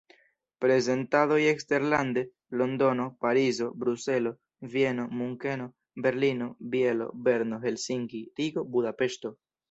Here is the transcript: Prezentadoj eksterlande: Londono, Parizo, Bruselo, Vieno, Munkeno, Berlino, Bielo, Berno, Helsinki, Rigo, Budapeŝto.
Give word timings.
Prezentadoj 0.63 1.35
eksterlande: 1.49 2.21
Londono, 2.61 3.03
Parizo, 3.25 3.67
Bruselo, 3.83 4.31
Vieno, 4.75 5.05
Munkeno, 5.19 5.67
Berlino, 6.05 6.47
Bielo, 6.77 7.11
Berno, 7.29 7.61
Helsinki, 7.67 8.23
Rigo, 8.41 8.65
Budapeŝto. 8.77 9.33